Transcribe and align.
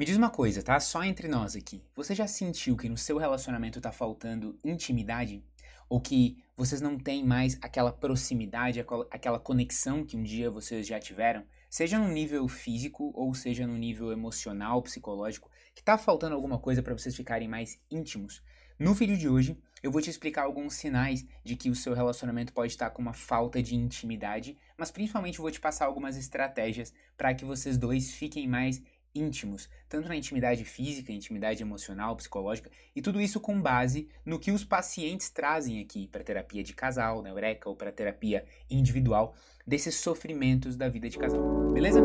Me 0.00 0.06
diz 0.06 0.16
uma 0.16 0.30
coisa, 0.30 0.62
tá? 0.62 0.80
Só 0.80 1.04
entre 1.04 1.28
nós 1.28 1.54
aqui. 1.54 1.84
Você 1.94 2.14
já 2.14 2.26
sentiu 2.26 2.74
que 2.74 2.88
no 2.88 2.96
seu 2.96 3.18
relacionamento 3.18 3.82
tá 3.82 3.92
faltando 3.92 4.58
intimidade? 4.64 5.44
Ou 5.90 6.00
que 6.00 6.42
vocês 6.56 6.80
não 6.80 6.98
têm 6.98 7.22
mais 7.22 7.58
aquela 7.60 7.92
proximidade, 7.92 8.82
aquela 9.10 9.38
conexão 9.38 10.02
que 10.02 10.16
um 10.16 10.22
dia 10.22 10.50
vocês 10.50 10.86
já 10.86 10.98
tiveram? 10.98 11.44
Seja 11.68 11.98
no 11.98 12.08
nível 12.08 12.48
físico 12.48 13.12
ou 13.14 13.34
seja 13.34 13.66
no 13.66 13.76
nível 13.76 14.10
emocional, 14.10 14.80
psicológico, 14.80 15.50
que 15.74 15.82
tá 15.82 15.98
faltando 15.98 16.34
alguma 16.34 16.58
coisa 16.58 16.82
para 16.82 16.96
vocês 16.96 17.14
ficarem 17.14 17.46
mais 17.46 17.78
íntimos? 17.90 18.42
No 18.78 18.94
vídeo 18.94 19.18
de 19.18 19.28
hoje, 19.28 19.58
eu 19.82 19.92
vou 19.92 20.00
te 20.00 20.08
explicar 20.08 20.44
alguns 20.44 20.72
sinais 20.72 21.26
de 21.44 21.54
que 21.54 21.68
o 21.68 21.74
seu 21.74 21.92
relacionamento 21.92 22.54
pode 22.54 22.72
estar 22.72 22.88
com 22.88 23.02
uma 23.02 23.12
falta 23.12 23.62
de 23.62 23.74
intimidade, 23.74 24.56
mas 24.78 24.90
principalmente 24.90 25.36
vou 25.36 25.50
te 25.50 25.60
passar 25.60 25.84
algumas 25.84 26.16
estratégias 26.16 26.90
para 27.14 27.34
que 27.34 27.44
vocês 27.44 27.76
dois 27.76 28.12
fiquem 28.12 28.48
mais 28.48 28.82
íntimos, 29.14 29.68
tanto 29.88 30.08
na 30.08 30.16
intimidade 30.16 30.64
física, 30.64 31.12
intimidade 31.12 31.62
emocional, 31.62 32.16
psicológica, 32.16 32.70
e 32.94 33.02
tudo 33.02 33.20
isso 33.20 33.40
com 33.40 33.60
base 33.60 34.08
no 34.24 34.38
que 34.38 34.52
os 34.52 34.64
pacientes 34.64 35.30
trazem 35.30 35.80
aqui 35.80 36.06
para 36.06 36.24
terapia 36.24 36.62
de 36.62 36.72
casal, 36.72 37.22
na 37.22 37.30
Eureka, 37.30 37.68
ou 37.68 37.76
para 37.76 37.92
terapia 37.92 38.44
individual, 38.70 39.34
desses 39.66 39.96
sofrimentos 39.96 40.76
da 40.76 40.88
vida 40.88 41.08
de 41.08 41.18
casal. 41.18 41.42
Beleza? 41.72 42.00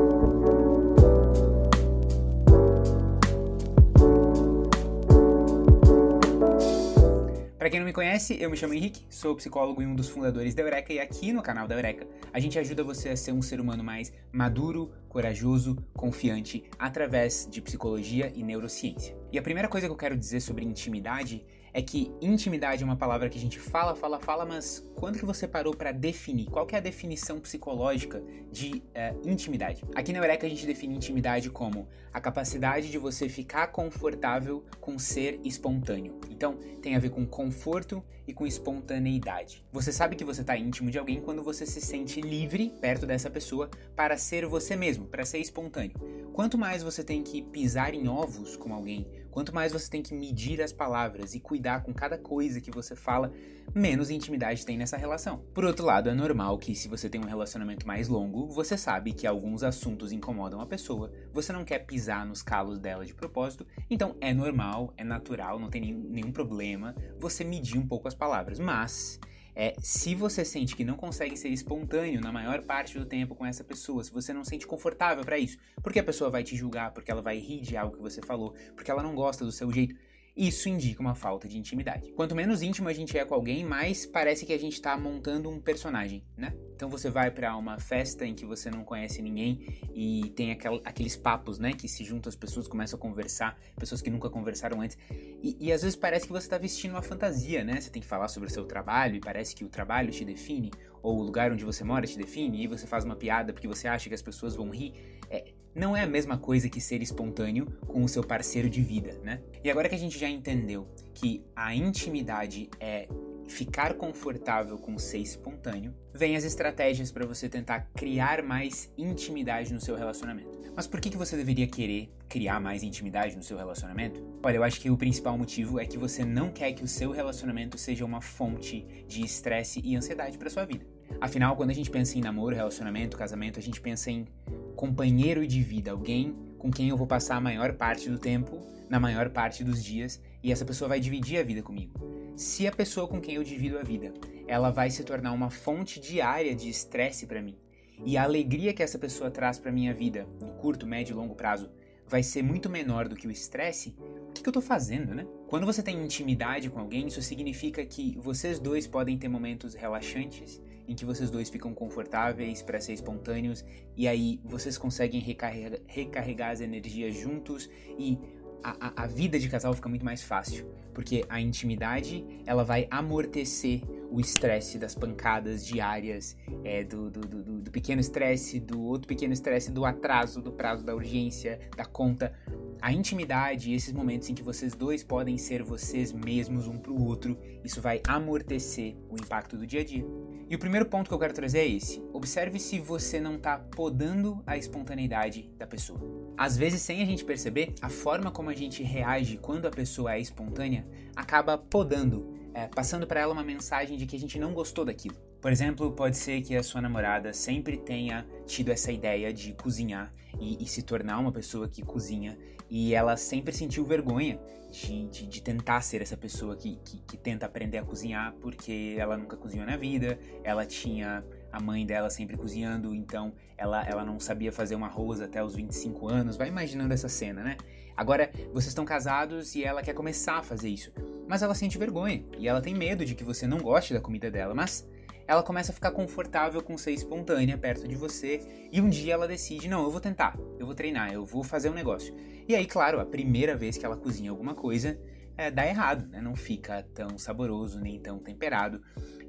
Para 7.66 7.72
quem 7.72 7.80
não 7.80 7.88
me 7.88 7.94
conhece, 7.94 8.40
eu 8.40 8.48
me 8.48 8.56
chamo 8.56 8.76
Henrique, 8.76 9.08
sou 9.10 9.36
psicólogo 9.36 9.82
e 9.82 9.88
um 9.88 9.96
dos 9.96 10.08
fundadores 10.08 10.54
da 10.54 10.62
Eureka 10.62 10.94
e 10.94 11.00
aqui 11.00 11.34
no 11.34 11.42
canal 11.42 11.68
da 11.68 11.74
Eureka 11.74 12.06
a 12.32 12.40
gente 12.40 12.60
ajuda 12.60 12.84
você 12.84 13.10
a 13.10 13.18
ser 13.18 13.32
um 13.32 13.42
ser 13.42 13.60
humano 13.60 13.84
mais 13.84 14.14
maduro, 14.32 14.92
corajoso, 15.16 15.78
confiante 15.94 16.66
através 16.78 17.48
de 17.50 17.62
psicologia 17.62 18.34
e 18.36 18.44
neurociência. 18.44 19.16
E 19.32 19.40
a 19.40 19.42
primeira 19.42 19.70
coisa 19.70 19.88
que 19.88 19.94
eu 19.94 19.96
quero 19.96 20.18
dizer 20.18 20.42
sobre 20.42 20.66
intimidade 20.66 21.46
é 21.74 21.82
que 21.82 22.12
intimidade 22.22 22.84
é 22.84 22.86
uma 22.86 22.98
palavra 22.98 23.30
que 23.30 23.38
a 23.38 23.42
gente 23.42 23.58
fala, 23.58 23.96
fala, 23.96 24.20
fala, 24.20 24.46
mas 24.46 24.86
quando 24.96 25.18
que 25.18 25.26
você 25.26 25.48
parou 25.48 25.74
para 25.74 25.94
definir? 25.94 26.46
Qual 26.46 26.68
é 26.70 26.76
a 26.76 26.82
definição 26.82 27.40
psicológica 27.40 28.22
de 28.52 28.82
uh, 28.94 29.30
intimidade? 29.30 29.84
Aqui 29.94 30.12
na 30.12 30.20
Eureka 30.20 30.46
a 30.48 30.50
gente 30.50 30.66
define 30.66 30.96
intimidade 30.96 31.50
como 31.50 31.88
a 32.14 32.22
capacidade 32.22 32.90
de 32.90 32.98
você 32.98 33.28
ficar 33.28 33.68
confortável 33.68 34.66
com 34.80 34.98
ser 34.98 35.40
espontâneo. 35.44 36.18
Então, 36.30 36.58
tem 36.82 36.96
a 36.96 37.00
ver 37.00 37.10
com 37.10 37.26
conforto 37.26 38.02
e 38.28 38.34
com 38.34 38.48
espontaneidade. 38.48 39.66
Você 39.72 39.92
sabe 39.92 40.16
que 40.16 40.24
você 40.24 40.42
está 40.42 40.58
íntimo 40.58 40.90
de 40.90 40.98
alguém 40.98 41.20
quando 41.20 41.44
você 41.44 41.66
se 41.66 41.82
sente 41.82 42.22
livre 42.22 42.74
perto 42.80 43.06
dessa 43.06 43.30
pessoa 43.30 43.70
para 43.96 44.18
ser 44.18 44.46
você 44.46 44.76
mesmo, 44.76 45.05
para 45.06 45.26
ser 45.26 45.40
espontâneo. 45.40 45.96
Quanto 46.34 46.58
mais 46.58 46.84
você 46.84 47.04
tem 47.04 47.24
que 47.24 47.42
pisar 47.42 47.94
em 47.94 48.08
ovos 48.08 48.58
com 48.58 48.74
alguém, 48.74 49.08
quanto 49.32 49.54
mais 49.54 49.72
você 49.72 49.90
tem 49.90 50.02
que 50.02 50.14
medir 50.14 50.62
as 50.62 50.74
palavras 50.74 51.34
e 51.34 51.40
cuidar 51.40 51.84
com 51.84 51.94
cada 51.94 52.18
coisa 52.18 52.60
que 52.60 52.72
você 52.72 52.96
fala, 52.96 53.32
menos 53.74 54.10
intimidade 54.10 54.66
tem 54.66 54.78
nessa 54.78 54.98
relação. 54.98 55.44
Por 55.54 55.64
outro 55.64 55.86
lado, 55.86 56.10
é 56.10 56.14
normal 56.14 56.58
que 56.58 56.76
se 56.76 56.88
você 56.88 57.10
tem 57.10 57.22
um 57.22 57.28
relacionamento 57.28 57.88
mais 57.88 58.08
longo, 58.08 58.48
você 58.48 58.78
sabe 58.78 59.14
que 59.14 59.26
alguns 59.26 59.64
assuntos 59.64 60.12
incomodam 60.12 60.60
a 60.60 60.66
pessoa, 60.66 61.12
você 61.34 61.54
não 61.54 61.64
quer 61.64 61.80
pisar 61.80 62.26
nos 62.26 62.42
calos 62.42 62.80
dela 62.80 63.06
de 63.06 63.14
propósito, 63.14 63.66
então 63.90 64.16
é 64.20 64.34
normal, 64.34 64.94
é 64.98 65.04
natural, 65.04 65.60
não 65.60 65.70
tem 65.70 65.94
nenhum 65.94 66.32
problema 66.32 66.96
você 67.18 67.44
medir 67.44 67.78
um 67.78 67.88
pouco 67.88 68.08
as 68.08 68.14
palavras. 68.14 68.60
Mas 68.60 69.20
é, 69.56 69.74
se 69.80 70.14
você 70.14 70.44
sente 70.44 70.76
que 70.76 70.84
não 70.84 70.98
consegue 70.98 71.38
ser 71.38 71.50
espontâneo 71.50 72.20
na 72.20 72.32
maior 72.32 72.62
parte 72.64 73.00
do 73.00 73.06
tempo 73.06 73.36
com 73.36 73.46
essa 73.46 73.64
pessoa, 73.64 74.04
se 74.04 74.12
você 74.12 74.34
não 74.34 74.44
se 74.44 74.50
sente 74.50 74.68
confortável 74.68 75.24
para 75.24 75.40
isso, 75.40 75.58
porque 75.82 76.00
a 76.00 76.04
pessoa 76.04 76.30
vai 76.30 76.44
te 76.44 76.56
julgar, 76.56 76.92
porque 76.92 77.10
ela 77.10 77.22
vai 77.22 77.38
rir 77.38 77.62
de 77.62 77.78
algo 77.78 77.96
que 77.96 78.02
você 78.02 78.22
falou, 78.22 78.54
porque 78.76 78.92
ela 78.92 79.02
não 79.02 79.16
gosta 79.16 79.46
do 79.46 79.52
seu 79.52 79.72
jeito, 79.72 79.96
isso 80.36 80.68
indica 80.68 81.02
uma 81.02 81.16
falta 81.16 81.48
de 81.48 81.58
intimidade. 81.58 82.12
Quanto 82.12 82.36
menos 82.36 82.62
íntimo 82.62 82.90
a 82.90 82.94
gente 82.94 83.18
é 83.18 83.24
com 83.24 83.34
alguém, 83.34 83.64
mais 83.64 84.06
parece 84.06 84.46
que 84.46 84.52
a 84.52 84.60
gente 84.60 84.74
está 84.74 84.98
montando 84.98 85.50
um 85.50 85.62
personagem, 85.62 86.26
né? 86.36 86.54
Então 86.76 86.90
você 86.90 87.10
vai 87.10 87.32
para 87.32 87.56
uma 87.56 87.80
festa 87.80 88.26
em 88.26 88.36
que 88.36 88.46
você 88.46 88.70
não 88.70 88.84
conhece 88.84 89.22
ninguém 89.22 89.80
e 89.94 90.30
tem 90.36 90.52
aquel, 90.52 90.82
aqueles 90.84 91.16
papos, 91.16 91.58
né? 91.58 91.72
Que 91.72 91.88
se 91.88 92.04
juntam 92.04 92.30
as 92.30 92.36
pessoas, 92.36 92.68
começam 92.68 92.98
a 92.98 93.02
conversar, 93.02 93.58
pessoas 93.78 94.02
que 94.02 94.10
nunca 94.10 94.30
conversaram 94.30 94.82
antes. 94.82 94.98
E, 95.10 95.56
e 95.60 95.72
às 95.72 95.82
vezes 95.82 95.96
parece 95.96 96.28
que 96.28 96.34
você 96.34 96.46
está 96.46 96.58
vestindo 96.58 96.92
uma 96.92 97.02
fantasia, 97.02 97.64
né? 97.64 97.80
Você 97.80 97.90
tem 97.90 98.02
que 98.02 98.08
falar 98.08 98.28
sobre 98.28 98.50
o 98.50 98.52
seu 98.52 98.66
trabalho 98.66 99.16
e 99.16 99.20
parece 99.22 99.56
que 99.56 99.64
o 99.64 99.70
trabalho 99.70 100.12
te 100.12 100.26
define, 100.26 100.70
ou 101.02 101.18
o 101.18 101.24
lugar 101.24 101.52
onde 101.52 101.64
você 101.64 101.84
mora 101.84 102.06
te 102.06 102.18
define, 102.18 102.64
e 102.64 102.68
você 102.68 102.86
faz 102.86 103.06
uma 103.06 103.16
piada 103.16 103.54
porque 103.54 103.68
você 103.68 103.88
acha 103.88 104.10
que 104.10 104.16
as 104.16 104.22
pessoas 104.22 104.54
vão 104.54 104.70
rir. 104.70 104.94
É, 105.30 105.54
não 105.74 105.96
é 105.96 106.04
a 106.04 106.08
mesma 106.08 106.38
coisa 106.38 106.70
que 106.70 106.82
ser 106.82 107.02
espontâneo 107.02 107.68
com 107.88 108.04
o 108.04 108.10
seu 108.10 108.24
parceiro 108.24 108.70
de 108.70 108.82
vida, 108.82 109.18
né? 109.24 109.42
E 109.64 109.72
agora 109.72 109.88
que 109.88 109.96
a 109.96 110.00
gente 110.00 110.20
já 110.20 110.30
entendeu 110.30 110.88
que 111.14 111.42
a 111.56 111.74
intimidade 111.74 112.70
é 112.80 113.08
ficar 113.48 113.94
confortável 113.96 114.78
com 114.78 114.98
ser 114.98 115.20
espontâneo, 115.20 115.94
vem 116.14 116.36
as 116.36 116.44
estratégias 116.44 117.12
para 117.12 117.26
você 117.26 117.48
tentar 117.48 117.90
criar 117.96 118.42
mais 118.44 118.92
intimidade 118.98 119.74
no 119.74 119.82
seu 119.82 119.96
relacionamento. 119.96 120.56
Mas 120.76 120.88
por 120.88 121.00
que, 121.00 121.10
que 121.10 121.18
você 121.18 121.38
deveria 121.38 121.68
querer 121.68 122.10
criar 122.28 122.60
mais 122.60 122.84
intimidade 122.84 123.36
no 123.36 123.44
seu 123.44 123.58
relacionamento? 123.58 124.22
Olha, 124.44 124.58
eu 124.58 124.64
acho 124.64 124.82
que 124.82 124.90
o 124.90 124.98
principal 124.98 125.38
motivo 125.38 125.80
é 125.80 125.86
que 125.86 125.98
você 125.98 126.26
não 126.26 126.50
quer 126.50 126.74
que 126.74 126.84
o 126.84 126.88
seu 126.88 127.12
relacionamento 127.12 127.78
seja 127.78 128.04
uma 128.04 128.20
fonte 128.20 128.86
de 129.08 129.24
estresse 129.24 129.80
e 129.84 129.96
ansiedade 129.96 130.38
para 130.38 130.50
sua 130.50 130.66
vida. 130.66 130.86
Afinal, 131.22 131.56
quando 131.56 131.70
a 131.70 131.74
gente 131.74 131.90
pensa 131.90 132.18
em 132.18 132.22
namoro, 132.22 132.56
relacionamento, 132.56 133.16
casamento, 133.16 133.58
a 133.58 133.62
gente 133.62 133.80
pensa 133.80 134.12
em 134.12 134.28
companheiro 134.76 135.48
de 135.48 135.62
vida, 135.62 135.92
alguém 135.92 136.36
com 136.58 136.72
quem 136.72 136.90
eu 136.90 136.98
vou 136.98 137.08
passar 137.08 137.36
a 137.36 137.42
maior 137.42 137.74
parte 137.74 138.10
do 138.10 138.20
tempo, 138.20 138.60
na 138.90 139.00
maior 139.00 139.30
parte 139.30 139.64
dos 139.64 139.84
dias, 139.84 140.22
e 140.44 140.52
essa 140.52 140.66
pessoa 140.66 140.90
vai 140.90 141.00
dividir 141.00 141.40
a 141.40 141.44
vida 141.44 141.62
comigo. 141.62 141.94
Se 142.36 142.68
a 142.68 142.72
pessoa 142.72 143.08
com 143.08 143.20
quem 143.22 143.36
eu 143.36 143.44
divido 143.44 143.78
a 143.78 143.84
vida, 143.84 144.14
ela 144.48 144.70
vai 144.70 144.90
se 144.90 145.04
tornar 145.04 145.32
uma 145.32 145.50
fonte 145.50 146.00
diária 146.00 146.56
de 146.56 146.70
estresse 146.70 147.26
para 147.26 147.42
mim, 147.42 147.58
e 148.04 148.18
a 148.18 148.24
alegria 148.24 148.74
que 148.74 148.84
essa 148.84 149.00
pessoa 149.00 149.32
traz 149.32 149.58
para 149.58 149.72
minha 149.72 149.94
vida, 149.94 150.28
no 150.42 150.54
curto, 150.54 150.86
médio 150.86 151.14
e 151.14 151.16
longo 151.16 151.36
prazo, 151.36 151.70
vai 152.08 152.22
ser 152.22 152.44
muito 152.44 152.70
menor 152.70 153.08
do 153.08 153.16
que 153.16 153.28
o 153.28 153.32
estresse, 153.32 153.96
o 154.30 154.34
que, 154.34 154.44
que 154.44 154.50
eu 154.50 154.54
tô 154.54 154.62
fazendo, 154.62 155.16
né? 155.16 155.26
Quando 155.48 155.66
você 155.66 155.82
tem 155.82 156.04
intimidade 156.04 156.70
com 156.70 156.80
alguém, 156.80 157.08
isso 157.08 157.22
significa 157.22 157.86
que 157.86 158.18
vocês 158.20 158.60
dois 158.60 158.86
podem 158.86 159.18
ter 159.18 159.28
momentos 159.28 159.74
relaxantes 159.74 160.62
em 160.88 160.96
que 160.96 161.06
vocês 161.06 161.30
dois 161.30 161.50
ficam 161.50 161.74
confortáveis 161.74 162.62
para 162.62 162.80
ser 162.80 162.94
espontâneos 162.94 163.66
e 163.96 164.08
aí 164.08 164.40
vocês 164.44 164.78
conseguem 164.78 165.20
recarregar, 165.20 165.80
recarregar 165.88 166.52
as 166.52 166.62
energias 166.62 167.16
juntos 167.16 167.70
e 167.98 168.18
a, 168.66 168.88
a, 168.88 169.04
a, 169.04 169.08
vida 169.08 169.38
de 169.38 169.48
casal 169.48 169.74
fica 169.74 169.88
muito 169.88 170.04
mais 170.04 170.24
fácil, 170.24 170.66
porque 170.92 171.24
a 171.30 171.40
intimidade 171.40 172.26
ela 172.48 172.64
vai 172.64 172.88
amortecer 172.90 173.84
o 174.10 174.20
estresse 174.20 174.80
das 174.80 174.96
pancadas 174.96 175.64
diárias, 175.64 176.36
é, 176.64 176.84
do, 176.84 177.12
do, 177.12 177.22
do, 177.22 177.62
do 177.62 177.72
pequeno 177.72 178.02
estresse, 178.02 178.60
do 178.60 178.82
outro 178.82 179.08
pequeno 179.08 179.34
estresse, 179.34 179.72
do 179.72 179.86
atraso, 179.86 180.42
do 180.42 180.52
prazo 180.52 180.84
da 180.84 180.96
urgência, 180.96 181.60
da 181.78 181.86
conta. 181.86 182.34
A 182.82 182.92
intimidade, 182.92 183.74
esses 183.74 183.94
momentos 183.94 184.30
em 184.30 184.34
que 184.34 184.42
vocês 184.42 184.74
dois 184.74 185.04
podem 185.04 185.38
ser 185.38 185.62
vocês 185.62 186.12
mesmos 186.12 186.68
um 186.68 186.78
para 186.78 186.92
o 186.92 187.04
outro, 187.04 187.38
isso 187.64 187.82
vai 187.82 188.02
amortecer 188.08 188.96
o 189.10 189.16
impacto 189.16 189.58
do 189.58 189.68
dia 189.68 189.82
a 189.82 189.84
dia. 189.84 190.06
E 190.48 190.56
o 190.56 190.60
primeiro 190.60 190.86
ponto 190.86 191.08
que 191.08 191.14
eu 191.14 191.20
quero 191.20 191.34
trazer 191.34 191.60
é 191.60 191.68
esse: 191.68 192.04
observe 192.14 192.60
se 192.60 192.80
você 192.80 193.20
não 193.20 193.36
está 193.36 193.58
podando 193.58 194.44
a 194.46 194.56
espontaneidade 194.58 195.50
da 195.58 195.66
pessoa. 195.66 196.00
Às 196.38 196.56
vezes, 196.56 196.82
sem 196.82 197.02
a 197.02 197.06
gente 197.06 197.26
perceber, 197.26 197.74
a 197.82 197.90
forma 197.90 198.30
como 198.30 198.50
a 198.50 198.54
gente 198.54 198.84
reage 198.84 199.38
quando 199.38 199.66
a 199.66 199.72
pessoa 199.72 200.14
é 200.14 200.20
espontânea 200.20 200.86
acaba 201.16 201.58
podando, 201.58 202.34
é, 202.54 202.68
passando 202.68 203.08
para 203.08 203.22
ela 203.22 203.34
uma 203.34 203.44
mensagem 203.44 203.98
de 203.98 204.06
que 204.06 204.16
a 204.16 204.20
gente 204.20 204.38
não 204.38 204.54
gostou 204.54 204.86
daquilo. 204.86 205.16
Por 205.46 205.52
exemplo, 205.52 205.92
pode 205.92 206.18
ser 206.18 206.42
que 206.42 206.56
a 206.56 206.64
sua 206.64 206.82
namorada 206.82 207.32
sempre 207.32 207.78
tenha 207.78 208.26
tido 208.48 208.72
essa 208.72 208.92
ideia 208.92 209.32
de 209.32 209.54
cozinhar 209.54 210.12
e, 210.40 210.64
e 210.64 210.68
se 210.68 210.82
tornar 210.82 211.20
uma 211.20 211.32
pessoa 211.32 211.70
que 211.70 211.84
cozinha 211.84 212.36
e 212.68 212.96
ela 212.96 213.16
sempre 213.16 213.54
sentiu 213.54 213.86
vergonha 213.86 214.40
de, 214.72 215.08
de, 215.08 215.28
de 215.28 215.42
tentar 215.44 215.82
ser 215.82 216.02
essa 216.02 216.18
pessoa 216.18 216.56
que, 216.56 216.78
que, 216.84 216.98
que, 216.98 217.16
tenta 217.16 217.46
aprender 217.46 217.78
a 217.78 217.84
cozinhar 217.84 218.34
porque 218.42 218.96
ela 218.98 219.16
nunca 219.16 219.38
cozinhou 219.38 219.68
na 219.68 219.78
vida, 219.78 220.18
ela 220.44 220.66
tinha 220.66 221.24
a 221.52 221.62
mãe 221.62 221.86
dela 221.86 222.10
sempre 222.10 222.36
cozinhando, 222.36 222.96
então 222.96 223.32
ela, 223.56 223.86
ela 223.86 224.04
não 224.04 224.20
sabia 224.20 224.52
fazer 224.52 224.76
um 224.76 224.84
arroz 224.84 225.22
até 225.22 225.44
os 225.44 225.54
25 225.54 226.08
anos. 226.08 226.38
Vai 226.38 226.48
imaginando 226.48 226.92
essa 226.92 227.08
cena, 227.08 227.44
né? 227.44 227.56
Agora, 227.96 228.32
vocês 228.52 228.70
estão 228.70 228.84
casados 228.84 229.54
e 229.54 229.64
ela 229.64 229.84
quer 229.84 229.94
começar 229.94 230.40
a 230.40 230.42
fazer 230.44 230.70
isso, 230.70 230.92
mas 231.28 231.44
ela 231.44 231.54
sente 231.54 231.78
vergonha 231.78 232.26
e 232.36 232.48
ela 232.48 232.62
tem 232.62 232.74
medo 232.74 233.06
de 233.06 233.14
que 233.14 233.24
você 233.24 233.46
não 233.46 233.60
goste 233.60 233.94
da 233.94 234.02
comida 234.02 234.32
dela, 234.32 234.56
mas 234.56 234.88
ela 235.28 235.44
começa 235.44 235.72
a 235.72 235.76
ficar 235.76 235.92
confortável 235.92 236.62
com 236.62 236.78
ser 236.78 236.92
espontânea 236.92 237.58
perto 237.58 237.88
de 237.88 237.96
você 237.96 238.68
e 238.72 238.80
um 238.82 238.90
dia 238.90 239.14
ela 239.14 239.28
decide: 239.28 239.68
não, 239.68 239.84
eu 239.84 239.92
vou 239.92 240.02
tentar, 240.02 240.38
eu 240.60 240.66
vou 240.66 240.76
treinar, 240.76 241.12
eu 241.14 241.26
vou 241.26 241.44
fazer 241.44 241.70
um 241.70 241.74
negócio. 241.74 242.16
E 242.48 242.56
aí, 242.56 242.66
claro, 242.66 243.00
a 243.00 243.06
primeira 243.06 243.56
vez 243.56 243.78
que 243.78 243.86
ela 243.86 243.98
cozinha 243.98 244.30
alguma 244.30 244.54
coisa 244.54 245.00
é, 245.38 245.50
dá 245.50 245.66
errado, 245.66 246.08
né? 246.08 246.22
não 246.22 246.36
fica 246.36 246.84
tão 246.94 247.18
saboroso 247.18 247.80
nem 247.80 248.00
tão 248.00 248.20
temperado. 248.20 248.82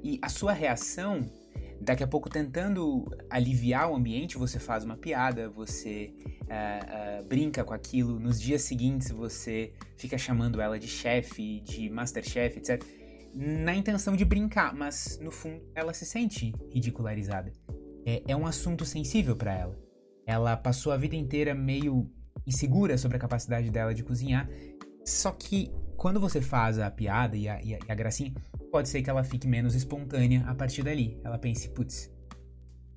E 0.03 0.19
a 0.21 0.29
sua 0.29 0.53
reação 0.53 1.25
Daqui 1.79 2.03
a 2.03 2.07
pouco, 2.07 2.29
tentando 2.29 3.05
aliviar 3.29 3.91
o 3.91 3.95
ambiente, 3.95 4.37
você 4.37 4.59
faz 4.59 4.83
uma 4.83 4.97
piada, 4.97 5.47
você 5.47 6.11
uh, 6.41 7.21
uh, 7.21 7.25
brinca 7.25 7.63
com 7.63 7.73
aquilo. 7.73 8.19
Nos 8.19 8.41
dias 8.41 8.63
seguintes, 8.63 9.11
você 9.11 9.71
fica 9.95 10.17
chamando 10.17 10.59
ela 10.59 10.79
de 10.79 10.87
chefe, 10.87 11.59
de 11.61 11.89
masterchef, 11.89 12.57
etc. 12.57 12.83
Na 13.39 13.75
intenção 13.75 14.15
de 14.15 14.25
brincar, 14.25 14.73
mas 14.73 15.19
no 15.21 15.29
fundo 15.29 15.61
ela 15.75 15.93
se 15.93 16.07
sente 16.07 16.55
ridicularizada. 16.71 17.53
É, 18.03 18.23
é 18.27 18.35
um 18.35 18.47
assunto 18.47 18.83
sensível 18.83 19.35
para 19.35 19.53
ela. 19.53 19.79
Ela 20.25 20.57
passou 20.57 20.91
a 20.91 20.97
vida 20.97 21.15
inteira 21.15 21.53
meio 21.53 22.09
insegura 22.47 22.97
sobre 22.97 23.17
a 23.17 23.19
capacidade 23.19 23.69
dela 23.69 23.93
de 23.93 24.03
cozinhar. 24.03 24.49
Só 25.05 25.31
que 25.31 25.71
quando 25.95 26.19
você 26.19 26.41
faz 26.41 26.79
a 26.79 26.89
piada 26.89 27.37
e 27.37 27.47
a, 27.47 27.61
e 27.61 27.75
a, 27.75 27.79
e 27.87 27.91
a 27.91 27.93
gracinha, 27.93 28.33
pode 28.71 28.89
ser 28.89 29.03
que 29.03 29.09
ela 29.09 29.23
fique 29.23 29.47
menos 29.47 29.75
espontânea 29.75 30.43
a 30.47 30.55
partir 30.55 30.81
dali. 30.81 31.21
Ela 31.23 31.37
pense, 31.37 31.69
putz, 31.69 32.11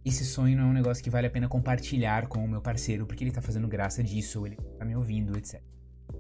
esse 0.03 0.25
sonho 0.25 0.57
não 0.57 0.69
é 0.69 0.69
um 0.69 0.73
negócio 0.73 1.05
que 1.05 1.11
vale 1.11 1.27
a 1.27 1.31
pena 1.31 1.49
compartilhar 1.49 2.29
com 2.29 2.43
o 2.43 2.49
meu 2.49 2.63
parceiro, 2.63 3.05
porque 3.05 3.23
ele 3.23 3.31
tá 3.31 3.43
fazendo 3.43 3.69
graça 3.69 4.03
disso, 4.03 4.39
ou 4.39 4.47
ele 4.47 4.57
tá 4.79 4.87
me 4.87 4.97
ouvindo, 4.97 5.37
etc. 5.37 5.63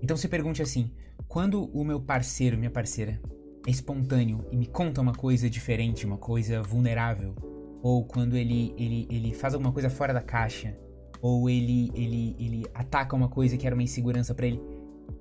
Então 0.02 0.14
se 0.14 0.28
pergunte 0.28 0.60
assim: 0.60 0.92
quando 1.26 1.64
o 1.74 1.82
meu 1.82 2.00
parceiro, 2.00 2.58
minha 2.58 2.70
parceira, 2.70 3.18
é 3.66 3.70
espontâneo 3.70 4.46
e 4.50 4.56
me 4.56 4.66
conta 4.66 5.00
uma 5.00 5.14
coisa 5.14 5.48
diferente, 5.48 6.06
uma 6.06 6.18
coisa 6.18 6.62
vulnerável, 6.62 7.34
ou 7.82 8.04
quando 8.04 8.36
ele, 8.36 8.74
ele, 8.76 9.06
ele 9.10 9.34
faz 9.34 9.54
alguma 9.54 9.72
coisa 9.72 9.90
fora 9.90 10.12
da 10.12 10.22
caixa, 10.22 10.76
ou 11.20 11.48
ele, 11.48 11.90
ele, 11.94 12.36
ele 12.38 12.66
ataca 12.74 13.14
uma 13.14 13.28
coisa 13.28 13.56
que 13.56 13.66
era 13.66 13.74
uma 13.74 13.82
insegurança 13.82 14.34
para 14.34 14.46
ele, 14.46 14.60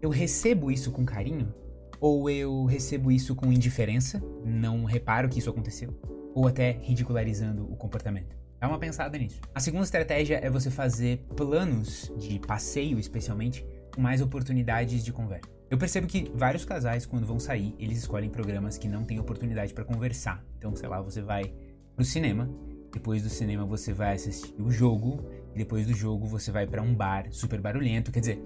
eu 0.01 0.09
recebo 0.09 0.71
isso 0.71 0.91
com 0.91 1.06
carinho? 1.06 1.53
Ou 2.00 2.30
eu 2.30 2.63
recebo 2.63 3.12
isso 3.12 3.36
com 3.36 3.51
indiferença, 3.51 4.24
não 4.45 4.86
reparo 4.86 5.27
que 5.27 5.39
isso 5.39 5.50
aconteceu, 5.50 5.94
ou 6.33 6.47
até 6.47 6.80
ridicularizando 6.81 7.63
o 7.69 7.75
comportamento. 7.75 8.38
Dá 8.59 8.68
uma 8.68 8.80
pensada 8.80 9.18
nisso. 9.18 9.39
A 9.53 9.59
segunda 9.59 9.83
estratégia 9.83 10.39
é 10.41 10.50
você 10.50 10.69
fazer 10.69 11.25
planos 11.36 12.12
de 12.18 12.39
passeio, 12.39 13.00
especialmente, 13.00 13.65
com 13.94 14.01
mais 14.01 14.21
oportunidades 14.21 15.03
de 15.03 15.12
conversa. 15.12 15.59
Eu 15.69 15.77
percebo 15.77 16.07
que 16.07 16.31
vários 16.33 16.66
casais, 16.66 17.06
quando 17.06 17.27
vão 17.27 17.39
sair, 17.39 17.75
eles 17.77 18.00
escolhem 18.00 18.30
programas 18.30 18.77
que 18.77 18.88
não 18.88 19.04
têm 19.04 19.19
oportunidade 19.19 19.74
para 19.74 19.83
conversar. 19.83 20.44
Então, 20.57 20.75
sei 20.75 20.89
lá, 20.89 21.00
você 21.00 21.21
vai 21.21 21.54
pro 21.95 22.04
cinema, 22.04 22.50
depois 22.92 23.21
do 23.21 23.30
cinema 23.30 23.66
você 23.66 23.94
vai 23.94 24.16
assistir 24.16 24.60
o 24.60 24.71
jogo, 24.71 25.24
e 25.54 25.57
depois 25.60 25.86
do 25.86 25.94
jogo 25.94 26.25
você 26.25 26.51
vai 26.51 26.66
para 26.66 26.81
um 26.81 26.95
bar 26.95 27.27
super 27.31 27.62
barulhento. 27.62 28.12
Quer 28.12 28.19
dizer, 28.21 28.42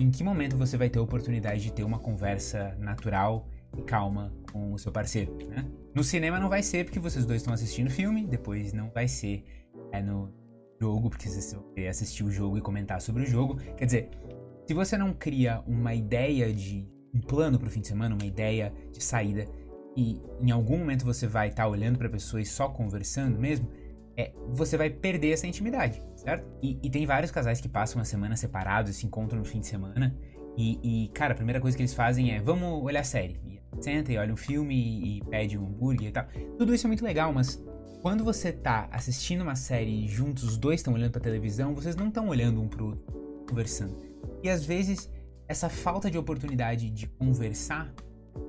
em 0.00 0.10
que 0.10 0.24
momento 0.24 0.56
você 0.56 0.76
vai 0.76 0.90
ter 0.90 0.98
a 0.98 1.02
oportunidade 1.02 1.62
de 1.62 1.72
ter 1.72 1.84
uma 1.84 2.00
conversa 2.00 2.74
natural 2.80 3.48
e 3.78 3.82
calma 3.82 4.32
com 4.52 4.72
o 4.72 4.78
seu 4.78 4.90
parceiro, 4.90 5.36
né? 5.48 5.64
No 5.94 6.02
cinema 6.02 6.40
não 6.40 6.48
vai 6.48 6.62
ser 6.62 6.84
porque 6.84 6.98
vocês 6.98 7.24
dois 7.24 7.40
estão 7.40 7.54
assistindo 7.54 7.88
filme, 7.88 8.26
depois 8.26 8.72
não 8.72 8.90
vai 8.90 9.06
ser 9.06 9.44
é, 9.92 10.02
no 10.02 10.32
jogo, 10.80 11.08
porque 11.08 11.28
vocês 11.28 11.52
vão 11.52 11.64
assistir 11.88 12.24
o 12.24 12.30
jogo 12.30 12.58
e 12.58 12.60
comentar 12.60 13.00
sobre 13.00 13.22
o 13.22 13.26
jogo. 13.26 13.56
Quer 13.76 13.84
dizer, 13.84 14.10
se 14.66 14.74
você 14.74 14.96
não 14.96 15.12
cria 15.12 15.62
uma 15.66 15.94
ideia 15.94 16.52
de 16.52 16.88
um 17.14 17.20
plano 17.20 17.58
para 17.58 17.68
o 17.68 17.70
fim 17.70 17.80
de 17.80 17.88
semana, 17.88 18.14
uma 18.14 18.26
ideia 18.26 18.72
de 18.90 19.02
saída, 19.02 19.46
e 19.96 20.20
em 20.40 20.50
algum 20.50 20.78
momento 20.78 21.04
você 21.04 21.26
vai 21.26 21.48
estar 21.48 21.64
tá 21.64 21.68
olhando 21.68 21.98
para 21.98 22.08
a 22.08 22.10
pessoa 22.10 22.40
e 22.40 22.46
só 22.46 22.68
conversando 22.68 23.38
mesmo, 23.38 23.68
é, 24.16 24.32
você 24.48 24.76
vai 24.76 24.90
perder 24.90 25.32
essa 25.32 25.46
intimidade, 25.46 26.02
certo? 26.16 26.46
E, 26.62 26.78
e, 26.82 26.90
tem 26.90 27.04
vários 27.04 27.30
casais 27.30 27.60
que 27.60 27.68
passam 27.68 27.98
uma 27.98 28.04
semana 28.04 28.36
separados 28.36 28.96
se 28.96 29.06
encontram 29.06 29.40
no 29.40 29.44
fim 29.44 29.60
de 29.60 29.66
semana. 29.66 30.16
E, 30.56 31.04
e, 31.04 31.08
cara, 31.08 31.32
a 31.32 31.36
primeira 31.36 31.60
coisa 31.60 31.76
que 31.76 31.82
eles 31.82 31.94
fazem 31.94 32.32
é 32.32 32.40
vamos 32.40 32.82
olhar 32.84 33.04
série. 33.04 33.40
E 33.44 33.60
senta 33.82 34.12
e 34.12 34.16
olha 34.16 34.32
um 34.32 34.36
filme 34.36 34.74
e, 34.74 35.18
e 35.18 35.24
pede 35.24 35.58
um 35.58 35.66
hambúrguer 35.66 36.08
e 36.08 36.12
tal. 36.12 36.26
Tudo 36.56 36.72
isso 36.72 36.86
é 36.86 36.88
muito 36.88 37.04
legal, 37.04 37.32
mas 37.32 37.60
quando 38.02 38.22
você 38.22 38.52
tá 38.52 38.88
assistindo 38.92 39.42
uma 39.42 39.56
série 39.56 40.06
juntos, 40.06 40.44
os 40.44 40.56
dois 40.56 40.80
estão 40.80 40.94
olhando 40.94 41.10
pra 41.10 41.20
televisão, 41.20 41.74
vocês 41.74 41.96
não 41.96 42.08
estão 42.08 42.28
olhando 42.28 42.60
um 42.60 42.68
pro 42.68 42.86
outro, 42.86 43.44
conversando. 43.48 44.13
E 44.44 44.50
às 44.50 44.62
vezes, 44.62 45.10
essa 45.48 45.70
falta 45.70 46.10
de 46.10 46.18
oportunidade 46.18 46.90
de 46.90 47.06
conversar 47.06 47.90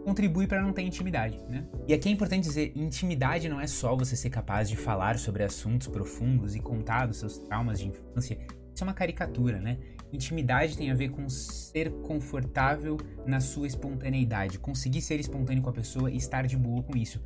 contribui 0.03 0.45
para 0.45 0.61
não 0.61 0.73
ter 0.73 0.81
intimidade, 0.81 1.41
né? 1.47 1.65
E 1.87 1.93
aqui 1.93 2.09
é 2.09 2.11
importante 2.11 2.43
dizer, 2.43 2.73
intimidade 2.75 3.47
não 3.47 3.61
é 3.61 3.65
só 3.65 3.95
você 3.95 4.13
ser 4.13 4.29
capaz 4.29 4.67
de 4.67 4.75
falar 4.75 5.17
sobre 5.17 5.41
assuntos 5.41 5.87
profundos 5.87 6.53
e 6.53 6.59
contar 6.59 7.05
dos 7.05 7.15
seus 7.15 7.37
traumas 7.37 7.79
de 7.79 7.87
infância. 7.87 8.37
Isso 8.73 8.83
é 8.83 8.87
uma 8.87 8.93
caricatura, 8.93 9.61
né? 9.61 9.77
Intimidade 10.11 10.77
tem 10.77 10.91
a 10.91 10.93
ver 10.93 11.11
com 11.11 11.29
ser 11.29 11.89
confortável 12.01 12.97
na 13.25 13.39
sua 13.39 13.65
espontaneidade, 13.65 14.59
conseguir 14.59 15.01
ser 15.01 15.17
espontâneo 15.21 15.63
com 15.63 15.69
a 15.69 15.73
pessoa 15.73 16.11
e 16.11 16.17
estar 16.17 16.45
de 16.45 16.57
boa 16.57 16.83
com 16.83 16.97
isso. 16.97 17.21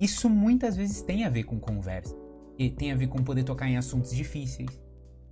Isso 0.00 0.28
muitas 0.28 0.74
vezes 0.74 1.02
tem 1.02 1.24
a 1.24 1.30
ver 1.30 1.44
com 1.44 1.60
conversa, 1.60 2.16
tem 2.76 2.90
a 2.90 2.96
ver 2.96 3.06
com 3.06 3.22
poder 3.22 3.44
tocar 3.44 3.68
em 3.68 3.76
assuntos 3.76 4.10
difíceis, 4.10 4.68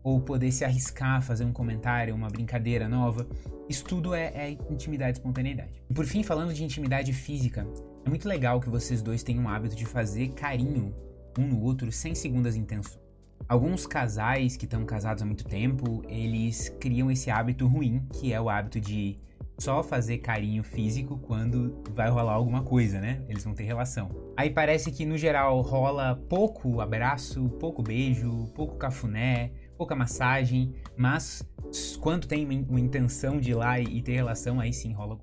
ou 0.02 0.20
poder 0.20 0.52
se 0.52 0.64
arriscar 0.64 1.16
a 1.16 1.20
fazer 1.20 1.44
um 1.44 1.52
comentário, 1.52 2.14
uma 2.14 2.28
brincadeira 2.28 2.88
nova. 2.88 3.26
Isso 3.68 3.84
tudo 3.84 4.14
é, 4.14 4.26
é 4.34 4.50
intimidade 4.70 5.10
e 5.10 5.20
espontaneidade. 5.20 5.82
E 5.88 5.94
por 5.94 6.06
fim, 6.06 6.22
falando 6.22 6.54
de 6.54 6.64
intimidade 6.64 7.12
física, 7.12 7.66
é 8.04 8.08
muito 8.08 8.28
legal 8.28 8.60
que 8.60 8.70
vocês 8.70 9.02
dois 9.02 9.22
tenham 9.22 9.44
o 9.44 9.48
hábito 9.48 9.76
de 9.76 9.84
fazer 9.84 10.28
carinho 10.28 10.94
um 11.38 11.46
no 11.46 11.62
outro 11.62 11.92
sem 11.92 12.14
segundas 12.14 12.56
intenções. 12.56 12.98
Alguns 13.48 13.86
casais 13.86 14.56
que 14.56 14.64
estão 14.64 14.84
casados 14.84 15.22
há 15.22 15.26
muito 15.26 15.44
tempo, 15.44 16.02
eles 16.08 16.68
criam 16.80 17.10
esse 17.10 17.30
hábito 17.30 17.66
ruim, 17.66 18.02
que 18.12 18.32
é 18.32 18.40
o 18.40 18.48
hábito 18.48 18.80
de 18.80 19.16
só 19.58 19.82
fazer 19.82 20.18
carinho 20.18 20.62
físico 20.62 21.18
quando 21.18 21.82
vai 21.94 22.08
rolar 22.08 22.34
alguma 22.34 22.62
coisa, 22.62 23.00
né? 23.00 23.22
Eles 23.28 23.44
vão 23.44 23.54
ter 23.54 23.64
relação. 23.64 24.08
Aí 24.36 24.50
parece 24.50 24.90
que 24.92 25.04
no 25.04 25.16
geral 25.16 25.60
rola 25.60 26.16
pouco 26.28 26.80
abraço, 26.80 27.48
pouco 27.60 27.82
beijo, 27.82 28.46
pouco 28.54 28.76
cafuné, 28.76 29.50
pouca 29.78 29.94
massagem, 29.94 30.74
mas 30.96 31.48
quando 32.00 32.26
tem 32.26 32.44
uma 32.68 32.80
intenção 32.80 33.40
de 33.40 33.52
ir 33.52 33.54
lá 33.54 33.80
e 33.80 34.02
ter 34.02 34.14
relação, 34.14 34.58
aí 34.58 34.72
sim 34.72 34.92
rola. 34.92 35.18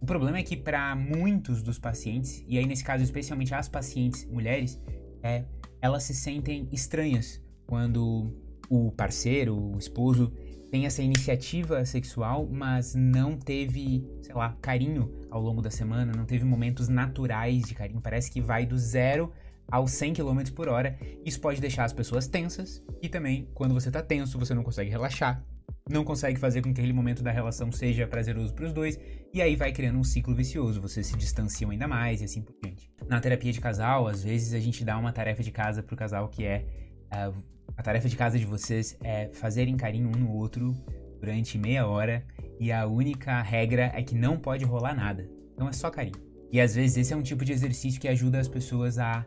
O 0.00 0.06
problema 0.06 0.38
é 0.38 0.42
que 0.42 0.56
para 0.56 0.94
muitos 0.94 1.62
dos 1.62 1.78
pacientes, 1.78 2.44
e 2.46 2.56
aí 2.56 2.64
nesse 2.64 2.84
caso 2.84 3.02
especialmente 3.02 3.52
as 3.52 3.68
pacientes 3.68 4.24
mulheres, 4.26 4.80
é, 5.22 5.44
elas 5.80 6.04
se 6.04 6.14
sentem 6.14 6.68
estranhas 6.72 7.42
quando 7.66 8.32
o 8.70 8.92
parceiro, 8.92 9.56
o 9.56 9.78
esposo, 9.78 10.32
tem 10.70 10.86
essa 10.86 11.02
iniciativa 11.02 11.84
sexual, 11.84 12.48
mas 12.50 12.94
não 12.94 13.36
teve, 13.36 14.04
sei 14.20 14.34
lá, 14.34 14.56
carinho 14.60 15.12
ao 15.30 15.40
longo 15.40 15.62
da 15.62 15.70
semana, 15.70 16.12
não 16.14 16.24
teve 16.24 16.44
momentos 16.44 16.88
naturais 16.88 17.62
de 17.62 17.74
carinho. 17.74 18.00
Parece 18.00 18.30
que 18.30 18.40
vai 18.40 18.66
do 18.66 18.76
zero 18.76 19.32
aos 19.70 19.92
100 19.92 20.14
km 20.14 20.42
por 20.54 20.68
hora. 20.68 20.98
Isso 21.24 21.40
pode 21.40 21.60
deixar 21.60 21.84
as 21.84 21.92
pessoas 21.92 22.26
tensas 22.26 22.82
e 23.02 23.08
também, 23.08 23.48
quando 23.54 23.74
você 23.74 23.90
tá 23.90 24.02
tenso, 24.02 24.38
você 24.38 24.54
não 24.54 24.62
consegue 24.62 24.90
relaxar, 24.90 25.44
não 25.88 26.04
consegue 26.04 26.38
fazer 26.38 26.62
com 26.62 26.72
que 26.72 26.80
aquele 26.80 26.92
momento 26.92 27.22
da 27.22 27.30
relação 27.30 27.70
seja 27.70 28.06
prazeroso 28.06 28.52
para 28.54 28.66
os 28.66 28.72
dois 28.72 28.98
e 29.32 29.40
aí 29.40 29.54
vai 29.54 29.72
criando 29.72 29.98
um 29.98 30.04
ciclo 30.04 30.34
vicioso, 30.34 30.80
vocês 30.80 31.06
se 31.06 31.16
distanciam 31.16 31.70
ainda 31.70 31.86
mais 31.86 32.20
e 32.20 32.24
assim 32.24 32.42
por 32.42 32.54
diante. 32.62 32.90
Na 33.08 33.20
terapia 33.20 33.52
de 33.52 33.60
casal, 33.60 34.08
às 34.08 34.24
vezes 34.24 34.52
a 34.52 34.60
gente 34.60 34.84
dá 34.84 34.98
uma 34.98 35.12
tarefa 35.12 35.42
de 35.42 35.50
casa 35.50 35.82
pro 35.82 35.96
casal 35.96 36.28
que 36.28 36.44
é 36.44 36.64
uh, 37.12 37.34
a 37.76 37.82
tarefa 37.82 38.08
de 38.08 38.16
casa 38.16 38.38
de 38.38 38.44
vocês 38.44 38.96
é 39.02 39.28
fazerem 39.28 39.76
carinho 39.76 40.08
um 40.08 40.18
no 40.18 40.32
outro 40.32 40.74
durante 41.20 41.58
meia 41.58 41.86
hora 41.86 42.24
e 42.58 42.72
a 42.72 42.86
única 42.86 43.40
regra 43.42 43.92
é 43.94 44.02
que 44.02 44.14
não 44.14 44.38
pode 44.38 44.64
rolar 44.64 44.94
nada. 44.94 45.28
Então 45.54 45.68
é 45.68 45.72
só 45.72 45.90
carinho. 45.90 46.16
E 46.50 46.60
às 46.60 46.74
vezes 46.74 46.96
esse 46.96 47.12
é 47.12 47.16
um 47.16 47.22
tipo 47.22 47.44
de 47.44 47.52
exercício 47.52 48.00
que 48.00 48.08
ajuda 48.08 48.38
as 48.38 48.48
pessoas 48.48 48.98
a 48.98 49.26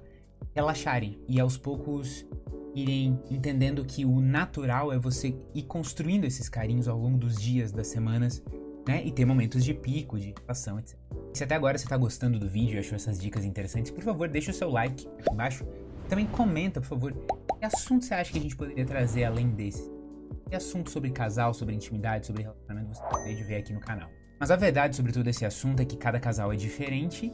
relaxarem 0.53 1.19
e 1.27 1.39
aos 1.39 1.57
poucos 1.57 2.25
irem 2.73 3.19
entendendo 3.29 3.83
que 3.83 4.05
o 4.05 4.19
natural 4.19 4.93
é 4.93 4.97
você 4.97 5.35
ir 5.53 5.63
construindo 5.63 6.25
esses 6.25 6.47
carinhos 6.47 6.87
ao 6.87 6.97
longo 6.97 7.17
dos 7.17 7.39
dias, 7.39 7.71
das 7.71 7.87
semanas, 7.87 8.43
né? 8.87 9.03
E 9.05 9.11
ter 9.11 9.25
momentos 9.25 9.63
de 9.63 9.73
pico, 9.73 10.19
de 10.19 10.33
ação, 10.47 10.79
etc. 10.79 10.97
Se 11.33 11.43
até 11.43 11.55
agora 11.55 11.77
você 11.77 11.85
está 11.85 11.97
gostando 11.97 12.39
do 12.39 12.47
vídeo 12.47 12.75
e 12.75 12.79
achou 12.79 12.95
essas 12.95 13.19
dicas 13.19 13.45
interessantes, 13.45 13.91
por 13.91 14.03
favor, 14.03 14.27
deixa 14.27 14.51
o 14.51 14.53
seu 14.53 14.69
like 14.69 15.07
aqui 15.19 15.31
embaixo. 15.31 15.65
Também 16.07 16.25
comenta, 16.25 16.81
por 16.81 16.87
favor, 16.87 17.13
que 17.13 17.65
assunto 17.65 18.05
você 18.05 18.13
acha 18.13 18.31
que 18.31 18.39
a 18.39 18.41
gente 18.41 18.55
poderia 18.55 18.85
trazer 18.85 19.25
além 19.25 19.49
desse? 19.49 19.91
Que 20.49 20.55
assunto 20.55 20.89
sobre 20.89 21.11
casal, 21.11 21.53
sobre 21.53 21.75
intimidade, 21.75 22.25
sobre 22.25 22.43
relacionamento 22.43 22.95
você 22.95 23.03
gostaria 23.03 23.35
de 23.35 23.43
ver 23.43 23.55
aqui 23.57 23.73
no 23.73 23.79
canal? 23.79 24.09
Mas 24.39 24.49
a 24.49 24.55
verdade 24.55 24.95
sobre 24.95 25.11
todo 25.11 25.27
esse 25.27 25.45
assunto 25.45 25.81
é 25.81 25.85
que 25.85 25.97
cada 25.97 26.19
casal 26.19 26.51
é 26.53 26.55
diferente 26.55 27.31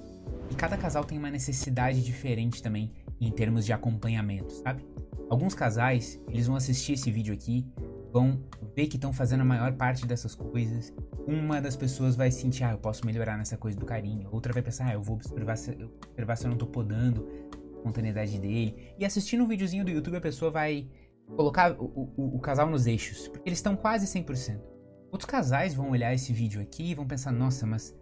e 0.49 0.55
cada 0.55 0.75
casal 0.75 1.05
tem 1.05 1.17
uma 1.17 1.29
necessidade 1.29 2.03
diferente 2.03 2.61
também 2.61 2.91
em 3.19 3.31
termos 3.31 3.65
de 3.65 3.73
acompanhamento, 3.73 4.51
sabe? 4.53 4.85
Alguns 5.29 5.53
casais, 5.53 6.21
eles 6.29 6.47
vão 6.47 6.55
assistir 6.55 6.93
esse 6.93 7.09
vídeo 7.09 7.33
aqui, 7.33 7.65
vão 8.11 8.43
ver 8.75 8.87
que 8.87 8.97
estão 8.97 9.11
fazendo 9.11 9.41
a 9.41 9.45
maior 9.45 9.73
parte 9.73 10.05
dessas 10.05 10.35
coisas. 10.35 10.93
Uma 11.27 11.59
das 11.59 11.75
pessoas 11.75 12.15
vai 12.15 12.29
sentir, 12.29 12.63
ah, 12.63 12.71
eu 12.71 12.77
posso 12.77 13.05
melhorar 13.05 13.37
nessa 13.37 13.57
coisa 13.57 13.77
do 13.77 13.85
carinho. 13.85 14.29
Outra 14.31 14.53
vai 14.53 14.61
pensar, 14.61 14.87
ah, 14.87 14.93
eu 14.93 15.01
vou 15.01 15.15
observar 15.15 15.55
se, 15.57 15.71
observar 15.71 16.35
se 16.35 16.45
eu 16.45 16.49
não 16.51 16.57
tô 16.57 16.67
podando 16.67 17.27
a 17.27 17.77
espontaneidade 17.77 18.39
dele. 18.39 18.93
E 18.99 19.05
assistindo 19.05 19.43
um 19.43 19.47
videozinho 19.47 19.83
do 19.83 19.91
YouTube, 19.91 20.17
a 20.17 20.21
pessoa 20.21 20.51
vai 20.51 20.87
colocar 21.35 21.71
o, 21.73 22.13
o, 22.15 22.35
o 22.35 22.39
casal 22.39 22.69
nos 22.69 22.85
eixos, 22.85 23.27
porque 23.27 23.49
eles 23.49 23.59
estão 23.59 23.75
quase 23.75 24.05
100%. 24.05 24.59
Outros 25.11 25.29
casais 25.29 25.73
vão 25.73 25.89
olhar 25.91 26.13
esse 26.13 26.31
vídeo 26.31 26.61
aqui 26.61 26.91
e 26.91 26.95
vão 26.95 27.07
pensar, 27.07 27.31
nossa, 27.31 27.65
mas 27.65 27.95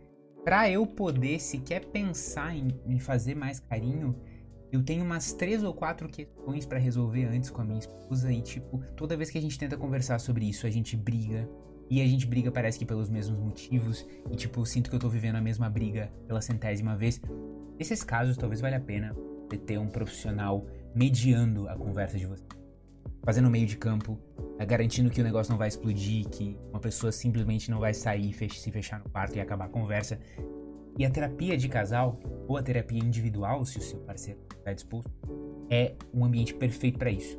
para 0.44 0.70
eu 0.70 0.86
poder 0.86 1.40
sequer 1.40 1.86
pensar 1.86 2.56
em, 2.56 2.68
em 2.86 3.00
fazer 3.00 3.36
mais 3.36 3.60
carinho, 3.60 4.16
Eu 4.74 4.82
tenho 4.82 5.06
umas 5.06 5.32
três 5.34 5.64
ou 5.64 5.72
quatro 5.72 6.10
questões 6.10 6.66
para 6.66 6.80
resolver 6.80 7.26
antes 7.26 7.52
com 7.52 7.62
a 7.62 7.64
minha 7.64 7.78
esposa 7.78 8.34
e, 8.34 8.42
tipo, 8.42 8.80
toda 8.98 9.16
vez 9.16 9.30
que 9.30 9.38
a 9.38 9.42
gente 9.42 9.56
tenta 9.56 9.78
conversar 9.78 10.18
sobre 10.18 10.50
isso, 10.50 10.66
a 10.66 10.70
gente 10.72 10.98
briga. 10.98 11.48
E 11.92 12.02
a 12.02 12.08
gente 12.08 12.26
briga, 12.26 12.52
parece 12.52 12.80
que 12.80 12.86
pelos 12.86 13.08
mesmos 13.08 13.38
motivos. 13.38 14.04
E, 14.32 14.36
tipo, 14.36 14.66
sinto 14.66 14.90
que 14.90 14.96
eu 14.96 15.00
tô 15.00 15.08
vivendo 15.08 15.36
a 15.36 15.42
mesma 15.42 15.70
briga 15.70 16.12
pela 16.26 16.42
centésima 16.42 16.96
vez. 16.96 17.22
Nesses 17.78 18.04
casos, 18.04 18.36
talvez 18.36 18.62
valha 18.62 18.78
a 18.78 18.80
pena 18.80 19.16
ter 19.68 19.78
um 19.78 19.88
profissional 19.88 20.66
mediando 20.96 21.70
a 21.70 21.76
conversa 21.76 22.18
de 22.18 22.26
você. 22.26 22.44
Fazendo 23.24 23.52
meio 23.52 23.68
de 23.68 23.78
campo, 23.78 24.20
eh, 24.58 24.66
garantindo 24.66 25.12
que 25.12 25.22
o 25.22 25.24
negócio 25.24 25.52
não 25.52 25.58
vai 25.60 25.68
explodir, 25.68 26.28
que 26.30 26.58
uma 26.72 26.80
pessoa 26.80 27.12
simplesmente 27.12 27.70
não 27.70 27.80
vai 27.80 27.94
sair, 27.94 28.34
se 28.34 28.72
fechar 28.72 28.98
no 28.98 29.10
quarto 29.12 29.36
e 29.36 29.40
acabar 29.40 29.66
a 29.66 29.70
conversa. 29.70 30.20
E 30.98 31.06
a 31.06 31.10
terapia 31.10 31.58
de 31.58 31.68
casal, 31.68 32.18
ou 32.48 32.58
a 32.58 32.64
terapia 32.64 33.00
individual, 33.00 33.66
se 33.66 33.78
o 33.78 33.82
seu 33.82 34.00
parceiro 34.00 34.40
estiver 34.52 34.74
disposto, 34.74 35.12
é 35.70 35.94
um 36.14 36.24
ambiente 36.24 36.54
perfeito 36.54 37.00
para 37.00 37.10
isso. 37.10 37.38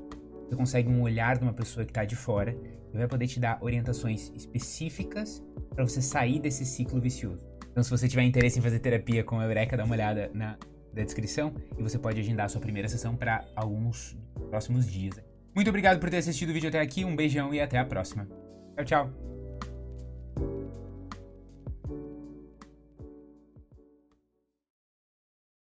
Você 0.48 0.56
consegue 0.56 0.88
um 0.88 1.02
olhar 1.02 1.38
de 1.38 1.44
uma 1.44 1.52
pessoa 1.52 1.84
que 1.84 1.90
está 1.90 2.04
de 2.04 2.16
fora 2.16 2.56
e 2.92 2.96
vai 2.96 3.08
poder 3.08 3.26
te 3.26 3.40
dar 3.40 3.58
orientações 3.62 4.30
específicas 4.34 5.42
para 5.74 5.84
você 5.84 6.02
sair 6.02 6.38
desse 6.38 6.64
ciclo 6.64 7.00
vicioso. 7.00 7.46
Então, 7.70 7.82
se 7.82 7.90
você 7.90 8.06
tiver 8.06 8.22
interesse 8.22 8.58
em 8.58 8.62
fazer 8.62 8.78
terapia 8.78 9.24
com 9.24 9.40
a 9.40 9.44
Eureka, 9.44 9.76
dá 9.76 9.84
uma 9.84 9.94
olhada 9.94 10.30
na, 10.32 10.56
na 10.92 11.02
descrição 11.02 11.52
e 11.76 11.82
você 11.82 11.98
pode 11.98 12.20
agendar 12.20 12.46
a 12.46 12.48
sua 12.48 12.60
primeira 12.60 12.88
sessão 12.88 13.16
para 13.16 13.44
alguns 13.56 14.16
próximos 14.48 14.86
dias. 14.86 15.20
Muito 15.54 15.68
obrigado 15.68 15.98
por 15.98 16.10
ter 16.10 16.18
assistido 16.18 16.50
o 16.50 16.52
vídeo 16.52 16.68
até 16.68 16.80
aqui, 16.80 17.04
um 17.04 17.16
beijão 17.16 17.52
e 17.52 17.60
até 17.60 17.78
a 17.78 17.84
próxima. 17.84 18.28
Tchau, 18.76 18.84
tchau! 18.84 19.33